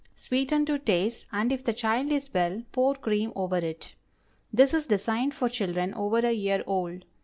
Sweeten 0.15 0.65
to 0.65 0.79
taste, 0.79 1.27
and 1.31 1.51
if 1.51 1.63
the 1.63 1.73
child 1.75 2.11
is 2.11 2.33
well, 2.33 2.63
pour 2.71 2.95
cream 2.95 3.31
over 3.35 3.57
it. 3.57 3.93
This 4.51 4.73
is 4.73 4.87
designed 4.87 5.35
for 5.35 5.47
children 5.47 5.93
over 5.93 6.17
a 6.17 6.31
year 6.33 6.63
old. 6.65 7.05